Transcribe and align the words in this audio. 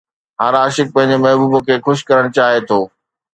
هر 0.41 0.53
عاشق 0.61 0.87
پنهنجي 0.95 1.17
محبوب 1.25 1.53
کي 1.67 1.75
خوش 1.85 1.99
ڪرڻ 2.09 2.25
چاهي 2.37 2.59
ٿو 2.67 2.79